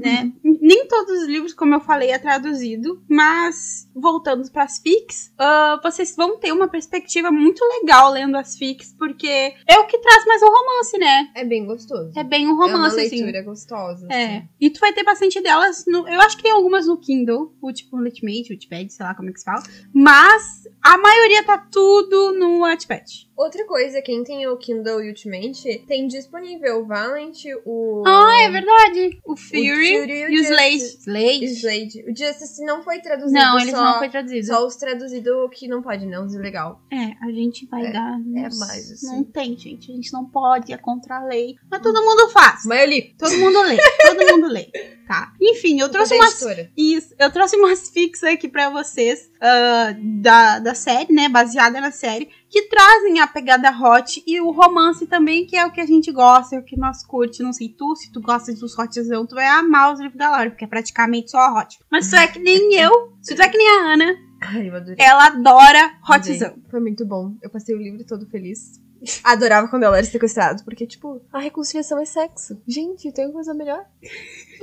né? 0.00 0.32
Nem 0.42 0.86
todos 0.88 1.22
os 1.22 1.26
livros, 1.28 1.52
como 1.54 1.74
eu 1.74 1.80
falei, 1.80 2.10
é 2.10 2.18
traduzido, 2.18 3.02
mas 3.08 3.88
voltando 3.94 4.50
para 4.50 4.64
as 4.64 4.78
fics, 4.78 5.32
ah, 5.38 5.80
vocês 5.82 6.14
vão 6.16 6.38
ter 6.38 6.52
uma 6.52 6.68
perspectiva 6.68 7.30
muito 7.30 7.62
legal 7.64 8.10
lendo 8.12 8.36
as 8.36 8.56
fics, 8.56 8.94
porque 8.98 9.26
é 9.28 9.78
o 9.78 9.86
que 9.86 9.98
traz 9.98 10.24
mais 10.26 10.42
o 10.42 10.46
romance, 10.46 10.98
né? 10.98 11.30
É 11.34 11.44
bem 11.44 11.66
gostoso. 11.66 12.12
É 12.16 12.24
bem 12.24 12.46
um 12.46 12.50
É 12.50 12.54
uma 12.54 12.66
romance, 12.66 13.00
assim. 13.00 13.16
leitura 13.22 13.42
gostosa. 13.42 14.06
É. 14.10 14.38
assim. 14.38 14.48
E 14.60 14.70
tu 14.70 14.80
vai 14.80 14.92
ter 14.92 15.04
bastante 15.04 15.40
delas 15.40 15.84
no. 15.86 16.08
Eu 16.08 16.20
acho 16.20 16.36
que 16.36 16.42
tem 16.42 16.52
algumas 16.52 16.86
no 16.86 16.96
Kindle, 16.98 17.54
o 17.60 17.72
tipo 17.72 17.96
Ultimate, 17.96 18.52
Wattpad, 18.52 18.92
sei 18.92 19.06
lá 19.06 19.14
como 19.14 19.30
é 19.30 19.32
que 19.32 19.38
se 19.38 19.44
fala. 19.44 19.62
Mas 19.92 20.65
a 20.86 20.96
maioria 20.98 21.42
tá 21.42 21.58
tudo 21.58 22.30
no 22.32 22.60
Wattpad. 22.60 23.25
Outra 23.36 23.66
coisa, 23.66 24.00
quem 24.00 24.24
tem 24.24 24.46
o 24.48 24.56
Kindle 24.56 25.00
Ultimate 25.06 25.84
tem 25.86 26.06
disponível 26.06 26.80
o 26.80 26.86
Valent, 26.86 27.44
o. 27.66 28.02
Ah, 28.06 28.42
é 28.42 28.50
verdade. 28.50 29.20
O 29.26 29.32
o 29.34 29.36
Fury, 29.36 29.62
Fury 29.62 30.20
e 30.30 30.40
o 30.40 30.42
Slade. 30.42 30.76
Slade? 30.76 31.44
Slade. 31.44 32.04
O 32.08 32.16
Justice 32.16 32.64
não 32.64 32.82
foi 32.82 32.98
traduzido. 33.00 33.32
Não, 33.38 33.58
eles 33.58 33.70
só, 33.72 33.84
não 33.84 33.98
foi 33.98 34.08
traduzido. 34.08 34.46
Só 34.46 34.66
os 34.66 34.76
traduzidos 34.76 35.34
que 35.52 35.68
não 35.68 35.82
pode, 35.82 36.06
não, 36.06 36.24
os 36.24 36.34
ilegal. 36.34 36.80
É, 36.90 37.12
a 37.22 37.30
gente 37.30 37.66
vai 37.66 37.86
É, 37.86 37.92
dar. 37.92 38.14
é 38.34 38.42
Nossa, 38.42 38.66
mais 38.66 38.90
assim. 38.90 39.06
Não 39.06 39.24
tem, 39.24 39.56
gente. 39.58 39.92
A 39.92 39.94
gente 39.94 40.12
não 40.14 40.24
pode, 40.24 40.72
é 40.72 40.78
contra 40.78 41.18
a 41.18 41.24
lei. 41.24 41.56
Mas 41.70 41.82
todo 41.82 42.02
mundo 42.02 42.30
faz. 42.30 42.62
Mas 42.64 42.80
eu 42.80 42.86
li. 42.88 43.14
Todo 43.18 43.36
mundo 43.36 43.60
lê. 43.62 43.76
todo 43.76 44.32
mundo 44.32 44.48
lê. 44.48 44.66
Tá. 45.06 45.32
Enfim, 45.40 45.78
eu 45.80 45.88
trouxe 45.88 46.14
a 46.14 46.16
umas. 46.16 46.30
editora? 46.32 46.68
Isso, 46.76 47.14
eu 47.16 47.30
trouxe 47.30 47.54
umas 47.54 47.90
fix 47.90 48.24
aqui 48.24 48.48
pra 48.48 48.70
vocês 48.70 49.30
ah, 49.40 49.94
da, 50.20 50.58
da 50.58 50.74
série, 50.74 51.12
né? 51.12 51.28
Baseada 51.28 51.80
na 51.80 51.92
série, 51.92 52.28
que 52.48 52.62
trazem 52.68 53.20
a 53.20 53.26
pegada 53.26 53.70
hot 53.70 54.22
e 54.26 54.40
o 54.40 54.50
romance 54.50 55.06
também, 55.06 55.46
que 55.46 55.56
é 55.56 55.66
o 55.66 55.70
que 55.72 55.80
a 55.80 55.86
gente 55.86 56.10
gosta, 56.12 56.56
é 56.56 56.58
o 56.58 56.64
que 56.64 56.78
nós 56.78 57.04
curte. 57.04 57.42
Não 57.42 57.52
sei 57.52 57.68
tu, 57.68 57.94
se 57.96 58.10
tu 58.12 58.20
gosta 58.20 58.52
dos 58.54 58.78
hotzão, 58.78 59.26
tu 59.26 59.34
vai 59.34 59.46
amar 59.46 59.92
os 59.92 60.00
livros 60.00 60.18
da 60.18 60.30
Laura, 60.30 60.50
porque 60.50 60.64
é 60.64 60.68
praticamente 60.68 61.30
só 61.30 61.54
hot. 61.58 61.78
Mas 61.90 62.08
tu 62.08 62.16
é 62.16 62.26
que 62.26 62.38
nem 62.38 62.74
eu, 62.80 63.12
se 63.20 63.34
tu 63.34 63.42
é 63.42 63.48
que 63.48 63.58
nem 63.58 63.68
a 63.68 63.92
Ana, 63.94 64.16
Ai, 64.42 64.68
eu 64.68 64.76
adorei. 64.76 64.96
ela 64.98 65.26
adora 65.26 65.98
hotzão. 66.08 66.34
Adorei. 66.48 66.64
Foi 66.70 66.80
muito 66.80 67.04
bom. 67.04 67.34
Eu 67.42 67.50
passei 67.50 67.74
o 67.74 67.78
livro 67.78 68.04
todo 68.04 68.26
feliz. 68.26 68.80
Adorava 69.22 69.68
quando 69.68 69.82
ela 69.82 69.98
era 69.98 70.06
sequestrada, 70.06 70.62
porque, 70.64 70.86
tipo, 70.86 71.20
a 71.32 71.38
reconciliação 71.38 71.98
é 71.98 72.04
sexo. 72.04 72.60
Gente, 72.66 73.12
tem 73.12 73.30
coisa 73.30 73.52
melhor. 73.52 73.84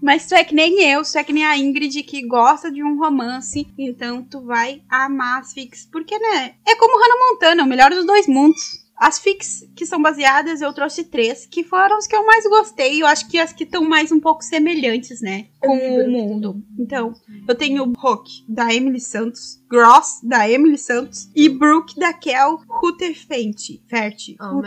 Mas 0.00 0.26
tu 0.26 0.34
é 0.34 0.42
que 0.44 0.54
nem 0.54 0.82
eu, 0.90 1.02
tu 1.02 1.18
é 1.18 1.24
que 1.24 1.32
nem 1.32 1.44
a 1.44 1.58
Ingrid 1.58 2.02
que 2.02 2.26
gosta 2.26 2.70
de 2.70 2.82
um 2.82 2.98
romance, 2.98 3.66
então 3.78 4.22
tu 4.22 4.40
vai 4.40 4.82
amar 4.88 5.40
as 5.40 5.52
fics. 5.52 5.86
Porque, 5.90 6.18
né? 6.18 6.54
É 6.66 6.74
como 6.76 6.98
Hannah 6.98 7.30
Montana, 7.30 7.64
o 7.64 7.66
melhor 7.66 7.90
dos 7.90 8.06
dois 8.06 8.26
mundos. 8.26 8.80
As 9.00 9.18
fics 9.18 9.66
que 9.74 9.86
são 9.86 10.00
baseadas, 10.02 10.60
eu 10.60 10.74
trouxe 10.74 11.04
três, 11.04 11.46
que 11.46 11.64
foram 11.64 11.96
as 11.96 12.06
que 12.06 12.14
eu 12.14 12.26
mais 12.26 12.44
gostei. 12.44 13.00
Eu 13.00 13.06
acho 13.06 13.26
que 13.30 13.38
as 13.38 13.50
que 13.50 13.64
estão 13.64 13.82
mais 13.82 14.12
um 14.12 14.20
pouco 14.20 14.44
semelhantes, 14.44 15.22
né? 15.22 15.46
Com 15.58 15.74
o 15.74 16.10
mundo. 16.10 16.62
Então, 16.78 17.14
eu 17.48 17.54
tenho 17.54 17.90
Rock, 17.96 18.44
da 18.46 18.74
Emily 18.74 19.00
Santos, 19.00 19.58
Gross, 19.70 20.20
da 20.22 20.46
Emily 20.50 20.76
Santos, 20.76 21.30
e 21.34 21.48
Brooke, 21.48 21.98
da 21.98 22.12
Kel 22.12 22.60
Rutherford. 22.68 23.82
Fert. 23.88 24.36
Oh. 24.38 24.60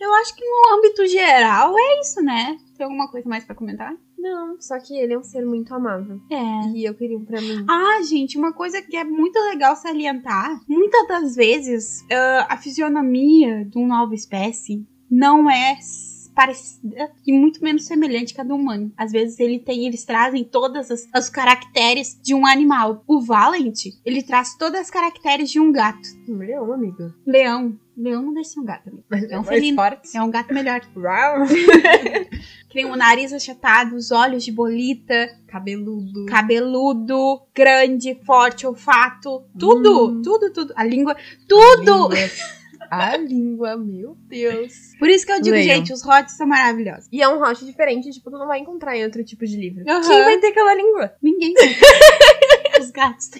Eu 0.00 0.14
acho 0.14 0.34
que 0.34 0.44
no 0.44 0.76
âmbito 0.76 1.06
geral 1.06 1.78
é 1.78 2.00
isso, 2.00 2.20
né? 2.22 2.58
Tem 2.76 2.84
alguma 2.84 3.08
coisa 3.08 3.28
mais 3.28 3.44
pra 3.44 3.54
comentar? 3.54 3.94
Não, 4.24 4.58
só 4.58 4.78
que 4.78 4.96
ele 4.96 5.12
é 5.12 5.18
um 5.18 5.22
ser 5.22 5.44
muito 5.44 5.74
amável. 5.74 6.18
É. 6.30 6.68
E 6.70 6.82
eu 6.82 6.94
queria 6.94 7.18
um 7.18 7.26
pra 7.26 7.42
mim. 7.42 7.66
Ah, 7.68 8.02
gente, 8.02 8.38
uma 8.38 8.54
coisa 8.54 8.80
que 8.80 8.96
é 8.96 9.04
muito 9.04 9.38
legal 9.50 9.76
salientar: 9.76 10.58
muitas 10.66 11.06
das 11.06 11.36
vezes 11.36 12.02
ah, 12.10 12.46
a 12.48 12.56
fisionomia 12.56 13.66
de 13.66 13.76
uma 13.76 13.98
nova 13.98 14.14
espécie 14.14 14.82
não 15.10 15.50
é 15.50 15.76
parecida 16.34 17.12
e 17.26 17.32
muito 17.32 17.62
menos 17.62 17.84
semelhante 17.84 18.32
que 18.32 18.40
a 18.40 18.44
do 18.44 18.54
humano. 18.54 18.90
Às 18.96 19.12
vezes 19.12 19.38
ele 19.38 19.58
tem, 19.58 19.86
eles 19.86 20.06
trazem 20.06 20.42
todas 20.42 20.90
as, 20.90 21.06
os 21.14 21.28
caracteres 21.28 22.18
de 22.22 22.34
um 22.34 22.46
animal. 22.46 23.04
O 23.06 23.20
Valent, 23.20 23.86
ele 24.06 24.22
traz 24.22 24.56
todas 24.56 24.80
as 24.80 24.90
caracteres 24.90 25.50
de 25.50 25.60
um 25.60 25.70
gato. 25.70 26.08
Um 26.26 26.38
leão, 26.38 26.72
amiga. 26.72 27.14
Leão. 27.26 27.78
Leão 27.96 28.22
não 28.22 28.34
deixa 28.34 28.50
ser 28.50 28.60
um 28.60 28.64
gato, 28.64 28.88
amigo. 28.88 29.04
É 29.10 29.38
um 29.38 29.42
mais 29.42 29.48
felino. 29.48 29.76
forte. 29.76 30.16
É 30.16 30.22
um 30.22 30.30
gato 30.30 30.52
melhor. 30.52 30.80
Uau. 30.96 31.46
Tem 32.72 32.84
o 32.86 32.96
nariz 32.96 33.32
achatado, 33.32 33.94
os 33.94 34.10
olhos 34.10 34.44
de 34.44 34.50
bolita, 34.50 35.28
Cabeludo. 35.46 36.26
cabeludo, 36.26 37.42
grande, 37.54 38.18
forte, 38.26 38.66
olfato, 38.66 39.44
tudo, 39.58 40.08
Hum. 40.10 40.22
tudo, 40.22 40.52
tudo. 40.52 40.72
A 40.76 40.82
língua, 40.82 41.16
tudo! 41.48 42.06
A 42.10 42.14
língua. 42.14 42.28
A 42.90 43.16
língua, 43.16 43.76
meu 43.76 44.16
Deus. 44.28 44.72
Por 44.98 45.08
isso 45.08 45.24
que 45.24 45.32
eu 45.32 45.40
digo, 45.40 45.56
gente, 45.56 45.92
os 45.92 46.02
hots 46.04 46.36
são 46.36 46.46
maravilhosos. 46.48 47.08
E 47.12 47.22
é 47.22 47.28
um 47.28 47.40
hot 47.42 47.64
diferente, 47.64 48.10
tipo, 48.10 48.30
tu 48.30 48.36
não 48.38 48.46
vai 48.48 48.58
encontrar 48.58 48.96
em 48.96 49.04
outro 49.04 49.24
tipo 49.24 49.46
de 49.46 49.56
livro. 49.56 49.84
Aham. 49.88 50.00
Quem 50.02 50.22
vai 50.24 50.38
ter 50.38 50.48
aquela 50.48 50.74
língua? 50.74 51.12
Ninguém 51.22 51.54
Os 52.80 52.90
gatos. 52.90 53.30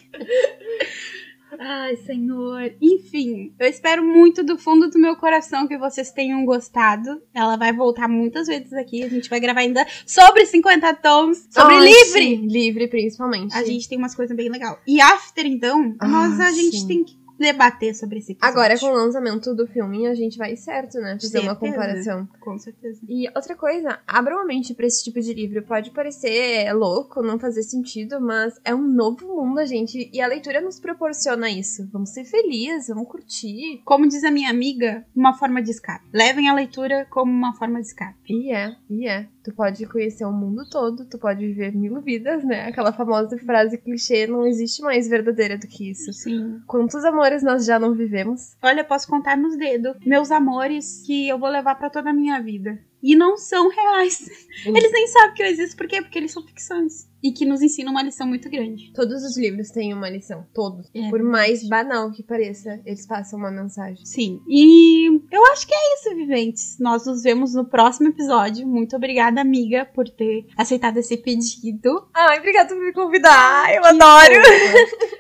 Ai, 1.59 1.97
senhor. 1.97 2.73
Enfim, 2.81 3.53
eu 3.59 3.69
espero 3.69 4.05
muito 4.05 4.43
do 4.43 4.59
fundo 4.59 4.89
do 4.91 4.99
meu 4.99 5.17
coração 5.17 5.67
que 5.67 5.77
vocês 5.79 6.11
tenham 6.11 6.45
gostado. 6.45 7.21
Ela 7.33 7.57
vai 7.57 7.73
voltar 7.73 8.09
muitas 8.09 8.47
vezes 8.47 8.73
aqui. 8.73 9.03
A 9.03 9.09
gente 9.09 9.29
vai 9.31 9.41
gravar 9.41 9.61
ainda 9.61 9.87
sobre 10.07 10.45
50 10.47 10.95
tons, 10.95 11.47
sobre 11.51 11.75
Ai, 11.75 11.87
livre. 11.87 12.23
sim, 12.23 12.47
Livre, 12.47 12.89
principalmente. 12.89 13.55
A 13.57 13.65
gente 13.65 13.89
tem 13.89 13.99
umas 13.99 14.15
coisas 14.15 14.37
bem 14.37 14.49
legais. 14.49 14.77
E 14.87 15.01
after, 15.01 15.47
então, 15.47 15.95
Ah, 16.01 16.09
nós 16.09 16.41
a 16.41 16.51
gente 16.51 16.79
sim. 16.81 16.87
tem 16.87 17.05
que 17.05 17.24
debater 17.39 17.95
sobre 17.95 18.19
esse 18.19 18.33
episódio. 18.33 18.53
Agora, 18.59 18.79
com 18.79 18.87
o 18.87 18.93
lançamento 18.95 19.55
do 19.55 19.67
filme, 19.67 20.07
a 20.07 20.15
gente 20.15 20.39
vai 20.39 20.57
certo, 20.57 20.99
né? 20.99 21.19
Fazer 21.21 21.41
uma 21.41 21.55
Certeza. 21.55 21.73
comparação. 21.73 22.29
Com 22.41 22.59
certeza. 22.59 23.01
E 23.09 23.27
outra 23.35 23.55
coisa, 23.55 23.99
abram 24.07 24.39
a 24.41 24.45
mente 24.45 24.75
pra 24.75 24.87
esse 24.87 25.03
tipo 25.05 25.21
de 25.21 25.33
livro. 25.33 25.63
Pode 25.63 25.91
parecer 25.91 26.73
louco, 26.73 27.23
não 27.23 27.39
fazer 27.39 27.63
sentido, 27.63 28.21
mas 28.21 28.55
é 28.65 28.75
um 28.75 28.87
novo 28.87 29.27
mundo, 29.27 29.65
gente. 29.67 30.11
E 30.13 30.21
a 30.21 30.27
leitura 30.27 30.61
nos 30.61 30.79
proporciona 30.81 31.51
isso. 31.51 31.89
Vamos 31.93 32.11
ser 32.11 32.25
felizes, 32.25 32.89
vamos 32.89 33.09
curtir. 33.09 33.81
Como 33.85 34.09
diz 34.09 34.25
a 34.25 34.31
minha 34.31 34.51
amiga, 34.51 35.05
uma 35.15 35.35
forma 35.35 35.63
de 35.63 35.71
escape. 35.71 36.05
Levem 36.13 36.49
a 36.49 36.55
leitura 36.55 37.07
como 37.11 37.31
uma 37.33 37.55
forma 37.55 37.81
de 37.81 37.89
escape. 37.89 38.15
E 38.33 38.53
é, 38.53 38.77
e 38.89 39.09
é. 39.09 39.27
Tu 39.43 39.53
pode 39.53 39.85
conhecer 39.87 40.25
o 40.25 40.33
mundo 40.33 40.65
todo, 40.71 41.05
tu 41.05 41.19
pode 41.19 41.47
viver 41.47 41.75
mil 41.75 42.01
vidas, 42.01 42.43
né? 42.45 42.67
Aquela 42.67 42.93
famosa 42.95 43.37
frase 43.39 43.77
clichê, 43.77 44.27
não 44.27 44.47
existe 44.47 44.81
mais 44.81 45.07
verdadeira 45.07 45.59
do 45.59 45.67
que 45.67 45.91
isso. 45.91 46.11
Sim. 46.15 46.61
Quantos 46.67 47.05
amores 47.05 47.24
nós 47.43 47.65
já 47.65 47.79
não 47.79 47.95
vivemos? 47.95 48.57
Olha, 48.63 48.85
posso 48.85 49.09
contar 49.09 49.37
nos 49.37 49.57
dedos 49.57 49.97
meus 50.05 50.31
amores 50.31 51.03
que 51.07 51.29
eu 51.29 51.39
vou 51.39 51.49
levar 51.49 51.75
pra 51.77 51.91
toda 51.91 52.11
a 52.11 52.13
minha 52.13 52.41
vida. 52.41 52.79
E 53.05 53.15
não 53.15 53.37
são 53.37 53.69
reais. 53.69 54.31
Hum. 54.67 54.75
Eles 54.75 54.91
nem 54.91 55.07
sabem 55.09 55.35
que 55.35 55.43
eu 55.43 55.47
existo. 55.47 55.77
Por 55.77 55.87
quê? 55.87 56.01
Porque 56.01 56.19
eles 56.19 56.33
são 56.33 56.43
ficções. 56.43 57.13
E 57.23 57.33
que 57.33 57.47
nos 57.47 57.63
ensinam 57.63 57.91
uma 57.91 58.03
lição 58.03 58.27
muito 58.27 58.51
grande. 58.51 58.93
Todos 58.95 59.23
os 59.25 59.37
livros 59.37 59.71
têm 59.71 59.95
uma 59.95 60.11
lição, 60.11 60.47
todos. 60.55 60.91
É 60.95 61.09
Por 61.09 61.23
mais 61.23 61.67
banal 61.67 62.13
que 62.13 62.23
pareça, 62.23 62.81
eles 62.85 63.07
passam 63.07 63.39
uma 63.39 63.51
mensagem. 63.51 64.05
Sim. 64.05 64.41
E 64.47 65.07
eu 65.31 65.45
acho 65.47 65.67
que 65.67 65.75
é 65.75 65.95
isso, 65.95 66.15
viventes. 66.15 66.77
Nós 66.79 67.07
nos 67.07 67.23
vemos 67.23 67.55
no 67.55 67.65
próximo 67.65 68.09
episódio. 68.09 68.67
Muito 68.67 68.95
obrigada, 68.95 69.41
amiga, 69.41 69.87
por 69.87 70.07
ter 70.09 70.47
aceitado 70.57 70.99
esse 70.99 71.17
pedido. 71.17 72.09
Ai, 72.15 72.39
obrigada 72.39 72.75
por 72.75 72.85
me 72.85 72.93
convidar, 72.93 73.75
eu 73.75 73.85
adoro! 73.85 74.35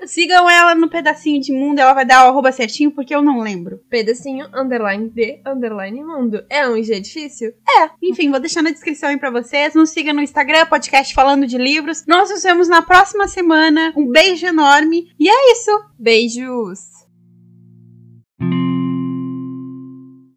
Sigam 0.06 0.48
ela 0.50 0.74
no 0.74 0.90
pedacinho 0.90 1.40
de 1.40 1.52
mundo. 1.52 1.78
Ela 1.78 1.94
vai 1.94 2.04
dar 2.04 2.26
o 2.26 2.28
arroba 2.28 2.52
certinho 2.52 2.90
porque 2.90 3.14
eu 3.14 3.22
não 3.22 3.40
lembro. 3.40 3.80
Pedacinho, 3.88 4.46
underline 4.54 5.08
de, 5.08 5.40
underline 5.46 6.04
mundo. 6.04 6.44
É 6.50 6.68
um 6.68 6.82
G 6.82 7.00
difícil? 7.00 7.52
Enfim, 8.02 8.30
vou 8.30 8.40
deixar 8.40 8.62
na 8.62 8.70
descrição 8.70 9.08
aí 9.08 9.16
pra 9.16 9.30
vocês. 9.30 9.74
Nos 9.74 9.90
siga 9.90 10.12
no 10.12 10.22
Instagram, 10.22 10.66
podcast 10.66 11.14
falando 11.14 11.46
de 11.46 11.58
livros. 11.58 12.04
Nós 12.06 12.30
nos 12.30 12.42
vemos 12.42 12.68
na 12.68 12.82
próxima 12.82 13.28
semana. 13.28 13.92
Um 13.96 14.06
beijo 14.06 14.46
enorme. 14.46 15.12
E 15.18 15.28
é 15.28 15.52
isso. 15.52 15.70
Beijos! 15.98 17.03